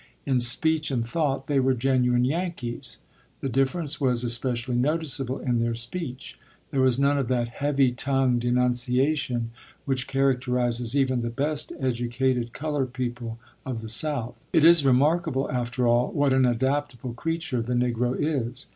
[0.25, 2.97] In speech and thought they were genuine Yankees.
[3.41, 6.39] The difference was especially noticeable in their speech.
[6.71, 9.51] There was none of that heavy tongued enunciation
[9.85, 14.39] which characterizes even the best educated colored people of the South.
[14.51, 18.65] It is remarkable, after all, what an adaptable creature the Negro is.